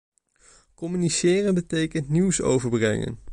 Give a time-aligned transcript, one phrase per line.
[0.73, 3.17] Communiceren betekent nieuws overbrengen.